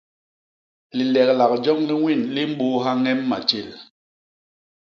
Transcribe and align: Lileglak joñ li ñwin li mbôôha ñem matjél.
Lileglak 0.97 1.51
joñ 1.63 1.79
li 1.87 1.93
ñwin 1.99 2.21
li 2.33 2.43
mbôôha 2.51 2.91
ñem 3.03 3.19
matjél. 3.29 3.69